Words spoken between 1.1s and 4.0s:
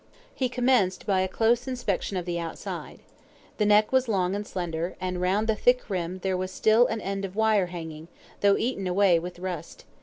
a close inspection of the outside. The neck